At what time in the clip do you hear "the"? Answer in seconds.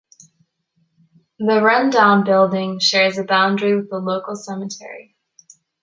1.37-1.61, 3.91-3.99